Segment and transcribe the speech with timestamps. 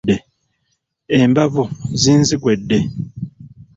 [1.19, 1.63] Enbavu
[2.01, 2.79] zinziggwedde.